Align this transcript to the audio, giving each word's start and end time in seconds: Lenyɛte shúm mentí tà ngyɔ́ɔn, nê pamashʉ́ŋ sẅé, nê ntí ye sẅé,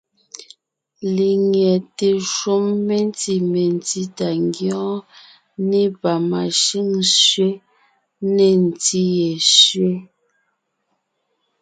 Lenyɛte 1.15 2.07
shúm 2.35 2.65
mentí 3.53 4.01
tà 4.17 4.27
ngyɔ́ɔn, 4.45 5.05
nê 5.69 5.81
pamashʉ́ŋ 6.01 6.89
sẅé, 7.19 7.49
nê 8.35 8.47
ntí 8.67 9.01
ye 9.17 9.29
sẅé, 9.55 9.91